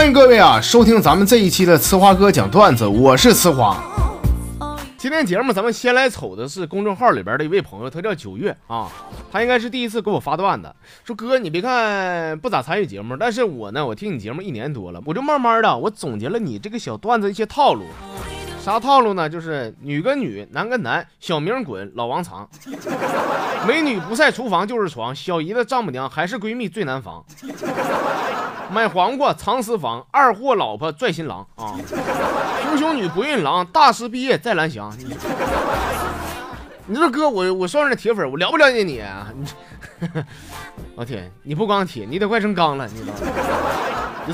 [0.00, 3.76] 欢迎各位啊，收听咱们这一期的呲花哥讲段子，我是呲花。
[4.96, 8.88] 今天节目咱们先来瞅的是公众号里边的一位朋友，他叫九月啊，
[9.30, 10.74] 他应该是第一次给我发段子，
[11.04, 17.84] 说哥你别看不咋参与节目，但是我呢，我听你节目一年多了，我就慢慢的我总结了你这个小段子一些套路。
[18.58, 19.28] 啥套路呢？
[19.28, 22.48] 就是女跟女，男跟男，小明滚，老王藏。
[23.68, 27.24] 美女不在厨房就是床，小姨的丈母娘还是闺蜜最难防。
[28.70, 31.74] 买黄瓜藏私房，二货老婆拽新郎啊。
[32.62, 34.92] 熊熊女不孕郎，大师毕业在蓝翔。
[36.86, 38.94] 你说哥，我我双人铁粉，我了不了解你？
[38.94, 39.02] 你，
[40.94, 43.20] 我天，你不光铁，你得快成钢了，你知道吗？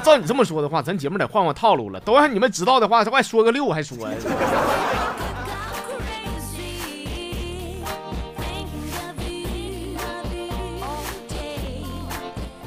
[0.02, 1.98] 照你这么说的话，咱节目得换换套路了。
[2.00, 4.14] 都让你们知道的话，他快说个六还说呀？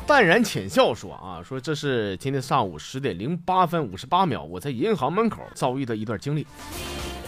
[0.09, 6.47] 淡然浅笑说啊，说这是今天上午十点零八分五十八秒，我在银行门口遭遇的一段经历。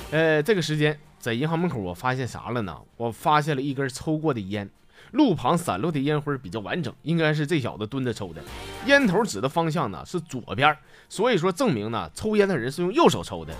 [0.09, 2.75] 呃，这个时间在银行门口，我发现啥了呢？
[2.97, 4.67] 我发现了一根抽过的烟。
[5.11, 8.41] 路旁散落的烟灰比较完整，应该是这小子蹲着抽的。
[8.87, 10.75] 烟头指的方向呢是左边，
[11.07, 13.53] 所以说证明呢抽烟的人是用右手抽的。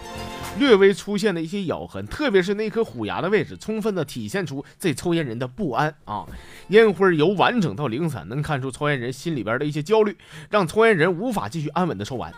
[0.60, 6.26] 略微出现的一些咬痕，特别是那颗虎牙的位置，充分的体现出这抽烟人的不安啊。
[6.70, 10.16] 烟灰由完整到零散，能看出抽烟人心里边的一些焦虑，
[10.50, 12.34] 让抽烟人无法继续安稳的抽完。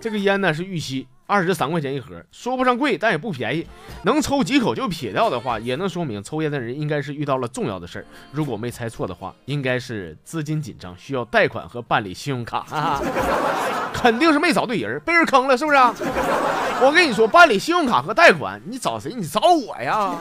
[0.00, 1.06] 这个烟呢是玉溪。
[1.26, 3.64] 二十三块钱一盒，说不上贵，但也不便宜。
[4.02, 8.04] 能抽几口就撇掉的话，也能说明抽烟的人应该是遇到了重要的事儿。
[8.32, 13.00] 如果没猜错的话，应该是资金紧张，需要贷款和办理信用卡。
[13.94, 15.78] 肯定是没找对人，被人坑了，是不是？
[16.82, 19.12] 我跟你说，办理信用卡和贷款，你找谁？
[19.14, 20.14] 你找我呀！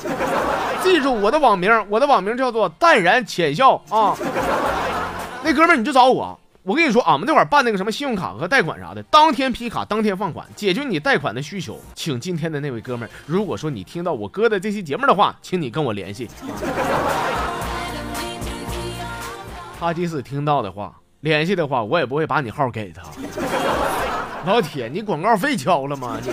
[0.83, 4.15] 记住我的网名，我的网名叫做淡然浅笑啊。
[5.41, 6.37] 那哥们儿你就找我。
[6.63, 11.79] 我跟你说，俺们那会儿办那个什么信用卡和贷款啥的，当天批卡，当天放款，解决你贷款的需求。
[11.95, 16.29] 请今天的那位哥们儿，如果说你听到我哥的这期节目的话，请你跟我联系。
[19.79, 23.03] 他即使听到的话，联系的话，我也不会把你号给他。
[24.45, 26.17] 老铁，你广告费交了吗？
[26.23, 26.31] 你。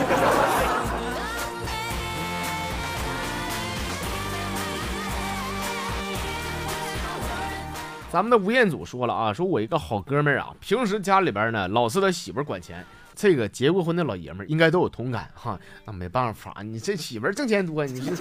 [8.11, 12.83] 咱们的吴彦祖说了啊，说我一个好哥们儿啊，平时家里边呢老是他媳妇管钱，
[13.15, 15.59] 这个结过婚的老爷们儿应该都有同感哈。
[15.85, 18.17] 那没办法，你这媳妇挣钱多，你是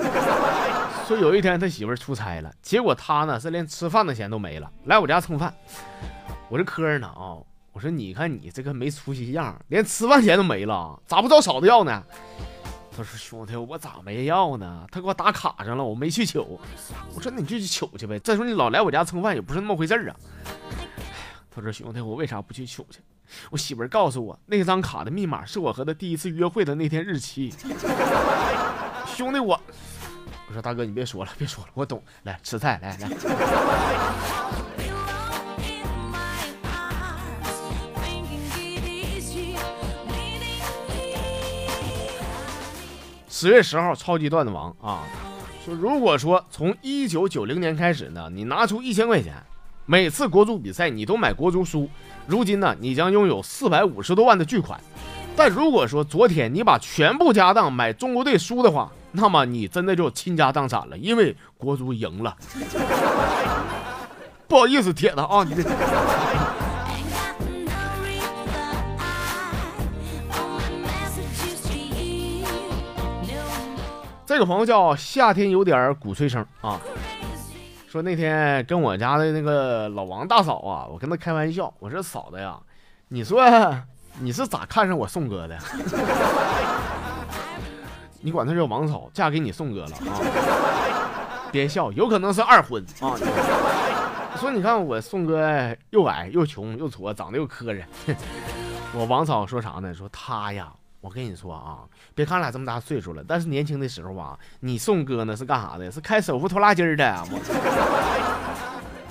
[1.08, 5.54] 说 有一天他媳妇出差了，结果他呢是连吃饭的钱都没了，来我家蹭饭，
[6.50, 7.40] 我这磕呢啊，
[7.76, 12.02] 我说你看你这个没出息样，连吃饭钱都没了，咋不找嫂子要呢？
[12.96, 14.88] 他说：“兄弟，我咋没要呢？
[14.90, 16.40] 他给我打卡上了，我没去取。
[16.40, 16.58] 我
[17.22, 18.18] 说：那你就去取去呗。
[18.20, 20.16] 再说你老来我家蹭饭也不是那么回事儿啊。
[21.54, 23.00] 他说：兄弟，我为啥不去取去？
[23.50, 27.54] 我媳妇告诉我，那张卡的密码是我和他第一次约会的那天日期。
[29.14, 29.60] 兄弟，我……
[30.48, 32.02] 我说大哥，你别说了，别说了，我懂。
[32.24, 33.10] 来吃菜，来来。”
[43.38, 45.04] 十月十号，超级段子王啊，
[45.66, 49.34] 说如果说从一九九零年开始呢，你拿出一千块钱，
[49.86, 51.90] 每次国足比赛你都买国足输，
[52.28, 54.80] 如今呢，你将拥有四百五十多万的巨款。
[55.36, 62.34] 但如果说昨天你把全部家当买中国队输的话，那么你真的就倾家荡产了，因为国足赢了。
[64.48, 65.62] 不好意思，铁子啊，你这。
[74.26, 76.80] 这个朋友叫夏天有点鼓吹声啊，
[77.88, 82.58] 说那天跟我家的那个老王大嫂啊，我跟他开玩笑，我说嫂子呀，
[83.10, 83.46] 你说
[84.20, 85.56] 你是咋看上我宋哥的？
[88.22, 90.18] 你管他叫王嫂，嫁给你宋哥了啊？
[91.52, 93.14] 别笑，有可能是二婚啊。
[94.38, 95.48] 说你看我宋哥
[95.92, 97.84] 又矮又穷又矬，长得又磕碜。
[98.96, 99.94] 我王嫂说啥呢？
[99.94, 100.74] 说他呀。
[101.06, 101.86] 我跟你说啊，
[102.16, 105.92] 别看俺俩这么大岁数了，但是年轻的时候啊，你宋哥呢是干啥的？
[105.92, 107.24] 是开手扶拖拉机的。
[107.30, 107.40] 我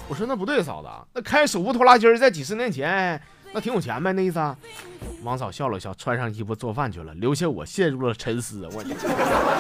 [0.11, 4.41] 我说那不对，嫂子，那开手扶拖拉机在几十年前那挺有钱呗，那意思。
[5.23, 8.69] 王嫂笑了笑，穿上衣服做饭去了，留下我陷入了沉思。
[8.73, 8.83] 我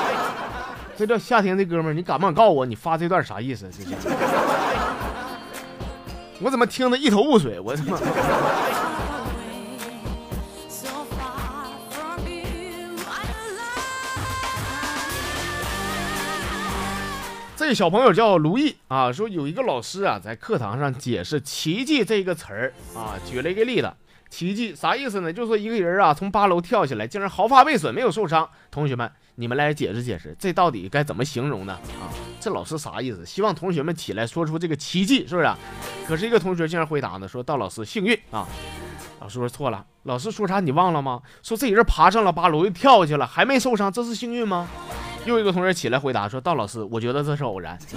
[0.99, 3.71] 这叫夏天的哥们，你敢不敢告诉我，你发这段啥意思？
[3.71, 3.91] 这是
[6.43, 7.61] 我怎么听得一头雾水？
[7.61, 7.97] 我他妈。
[17.67, 23.91] 这小朋友叫卢毅啊，说有一个老师啊，在课堂上解释“奇迹”这个词儿啊，举了一个例子，
[24.29, 25.33] 奇迹啥意思呢？
[25.33, 28.47] 就说一个人啊从八楼跳下来，竟然毫发未损，没有受伤。
[28.71, 31.73] 同学们，你们来解释解释，这到底该怎么形容呢？
[31.99, 33.25] 啊，这老师啥意思？
[33.25, 35.51] 希望同学们起来说出这个奇迹，是不是？
[36.07, 38.47] 可是一个同学竟然回答呢，说到老师幸运啊。
[39.21, 41.23] 老师说错了，老师说啥你忘了吗？
[41.43, 44.69] 说这人爬上了八楼又跳下去了，还没受伤，这是幸运吗？
[45.25, 47.97] 又一个同学起来回答说：“道老师，我觉得这是偶然。” 这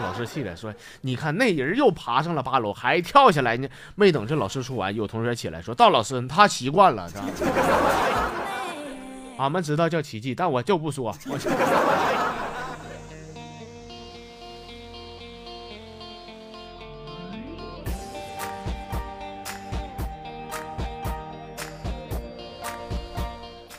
[0.00, 7.06] 老师气的，说：“你看那人又爬上了八楼，还跳下来呢。”没等这老师说完，有同学起来说：“道老师，他习惯了。”
[9.36, 11.14] 俺们知道叫奇迹，但我就不说。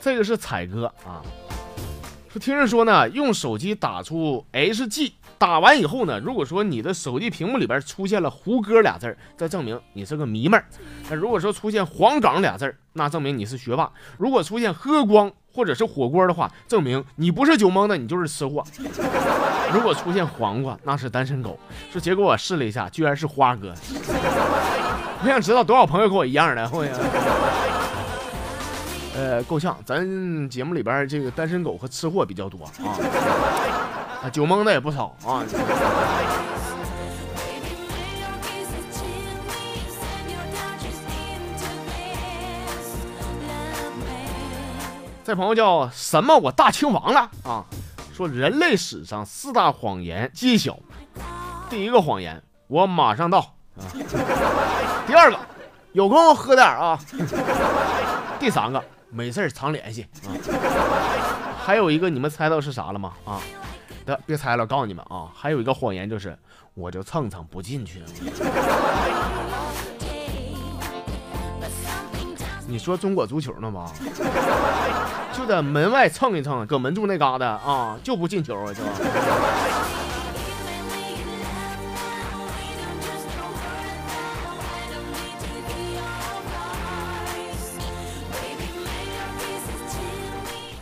[0.02, 1.22] 这个是彩哥啊。
[2.32, 10.64] 说听人说呢，用手机打出 HG，打完以后呢，如果说你的手机屏幕里边出现了“胡歌”俩字儿，这证明你是个迷妹儿；
[11.10, 18.64] 那如果说出现“黄冈”俩字儿，那证明你是学霸；如果出现“喝光”或者是火锅的话，证明你不是酒蒙的，你就是吃货；
[19.74, 21.60] 如果出现黄瓜，那是单身狗。
[21.92, 23.74] 说结果我试了一下，居然是花哥。
[25.24, 26.94] 我想知道多少朋友跟我一样的，我呀。
[29.22, 32.98] 呃，够呛，咱节目里边这个单身狗和吃货比较多啊，
[34.24, 35.44] 啊，酒蒙的也不少啊。
[45.24, 46.36] 这朋友叫什么？
[46.36, 47.64] 我大清王了啊！
[48.12, 50.80] 说人类史上四大谎言揭晓，
[51.70, 53.38] 第一个谎言，我马上到
[53.78, 53.86] 啊。
[55.06, 55.38] 第二个，
[55.92, 57.00] 有空喝点啊。
[58.40, 58.84] 第三个。
[59.12, 60.34] 没事常联系啊。
[61.64, 63.14] 还有一个，你们猜到是啥了吗？
[63.26, 63.40] 啊，
[64.06, 66.36] 得别猜了，告诉你们啊，还有一个谎言就是，
[66.74, 68.02] 我就蹭蹭不进去。
[72.68, 73.92] 你说中国足球呢吧？
[75.34, 78.82] 就在门外蹭一蹭，搁门柱那嘎达啊，就不进球啊，就。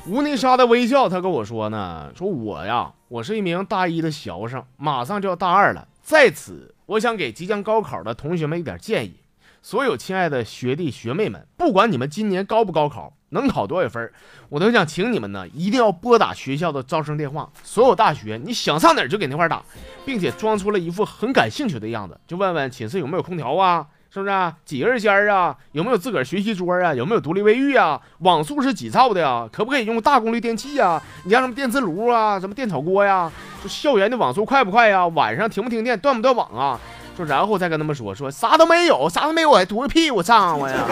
[0.10, 5.88] 吴泥沙的微笑，他跟我说呢，说我呀，我是一名大一的学生，马上就要大二了。
[6.02, 9.20] 在此，我想给即将高考的同学们一点建议。
[9.62, 14.12] 所有亲爱的学弟学妹们，不管你们今年高不高考，能考多少分，
[14.50, 17.52] 我都想请你们呢，一定要拨打学校的招生电话。
[17.62, 19.64] 所有大学，你想上哪儿就给那块打，
[20.08, 23.86] 并且装出了一副很感兴趣的样子，就问问寝室有没有空调啊。
[24.12, 25.56] 是不是啊几个人间啊？
[25.72, 26.94] 有没有自个儿学习桌啊？
[26.94, 28.02] 有没有独立卫浴啊？
[28.20, 29.48] 网速是几兆的呀？
[29.52, 31.02] 可不可以用大功率电器呀？
[31.26, 32.40] 你像什么电磁炉啊？
[32.40, 33.32] 什么电炒锅呀？
[33.64, 35.06] 就校园的网速快不快呀？
[35.08, 36.00] 晚上停不停电？
[36.00, 36.80] 断不断网啊？
[37.16, 40.86] 说然后再跟他们说说啥都没有，啥都没有，我还读个屁我上我呀！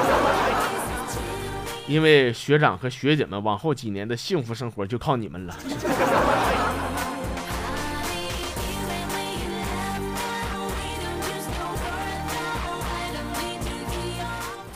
[1.88, 5.56] 因为学长和学姐们往后几年的幸福生活就靠你们了。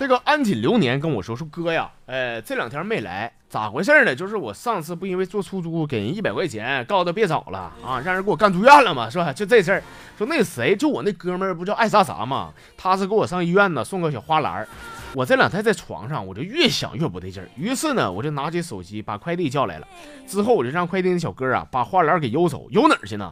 [0.02, 4.16] 这个安锦流年跟我说说哥呀，呃，这两天没来，咋回事呢？
[4.16, 9.32] 就是我上次不因为坐出租给人一百块钱，告诉他别找了啊，让人给我干住院了嘛，是吧？
[9.32, 9.84] 就这事儿，
[10.18, 14.68] 说那谁，就我那哥们儿不叫爱啥啥嘛，他是给我上医院呢，送个小花篮
[15.14, 19.88] 我这两天在床上，我就越想越不对劲儿，于是呢，我就拿起手机把快递叫来了，
[20.26, 23.32] 之后我就让快递那小哥啊把花篮给邮走，邮哪儿去呢？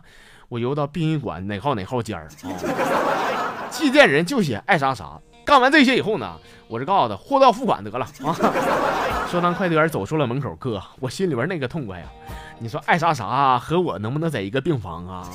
[0.49, 2.53] 我邮到殡仪馆哪号哪号间儿啊？
[3.71, 5.19] 寄件人就写爱啥啥。
[5.49, 6.37] 干完这些以后呢，
[6.67, 8.37] 我是告诉他货到付款得了啊。
[9.31, 12.05] 说当快递员走出了门口，哥，我心里边那个痛快呀！
[12.59, 15.27] 你说爱啥啥和我能不能在一个病房啊？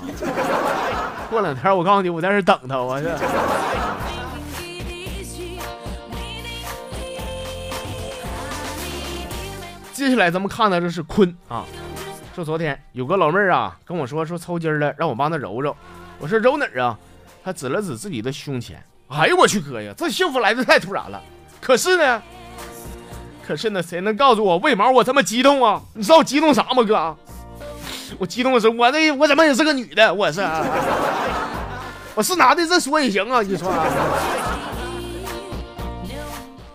[1.28, 3.10] 过两天我告诉你，我在这等他，我这。
[9.92, 11.64] 接下来咱们看的这是坤啊，
[12.36, 15.76] 说昨天有个老妹儿啊跟我说说抽筋了，让我帮她揉揉。
[16.20, 16.96] 我说揉哪儿啊？
[17.42, 18.80] 她指了指自己的胸前。
[19.16, 21.22] 哎呦我去哥呀，这幸福来的太突然了。
[21.60, 22.22] 可是呢，
[23.46, 25.80] 可是呢，谁能告诉我为毛我这么激动啊？
[25.94, 27.16] 你知道我激动啥吗，哥？
[28.18, 30.12] 我激动的是我这我怎么也是个女的？
[30.12, 30.40] 我是，
[32.14, 33.40] 我是男的，这说也行啊。
[33.40, 33.72] 你说，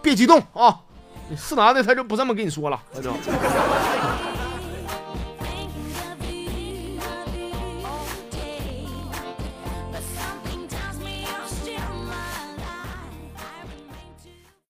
[0.01, 0.79] 别激动啊，
[1.29, 3.11] 你是男的他就不这么跟你说了，那就。